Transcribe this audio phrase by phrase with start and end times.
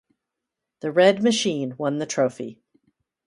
[0.79, 2.59] The Red Machine won the trophy.